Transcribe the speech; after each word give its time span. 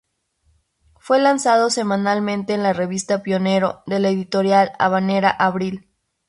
Fue 0.97 1.19
lanzado 1.19 1.69
semanalmente 1.69 2.55
en 2.55 2.63
la 2.63 2.73
revista 2.73 3.21
"Pionero", 3.21 3.83
de 3.85 3.99
la 3.99 4.09
editorial 4.09 4.71
habanera 4.79 5.29
Abril. 5.29 5.91